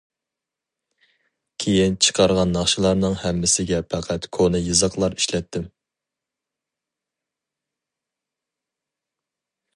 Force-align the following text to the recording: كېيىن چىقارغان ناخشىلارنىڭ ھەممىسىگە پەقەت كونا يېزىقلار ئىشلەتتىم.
كېيىن 1.63 1.97
چىقارغان 2.05 2.55
ناخشىلارنىڭ 2.55 3.17
ھەممىسىگە 3.25 3.83
پەقەت 3.95 4.27
كونا 4.39 4.63
يېزىقلار 4.69 5.19
ئىشلەتتىم. 5.19 5.71